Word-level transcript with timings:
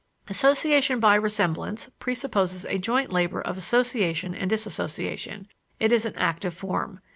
"Association 0.31 0.99
by 0.99 1.13
resemblance 1.13 1.91
presupposes 1.99 2.65
a 2.65 2.79
joint 2.79 3.13
labor 3.13 3.39
of 3.39 3.55
association 3.55 4.33
and 4.33 4.49
dissociation 4.49 5.47
it 5.79 5.93
is 5.93 6.07
an 6.07 6.15
active 6.15 6.55
form. 6.55 6.99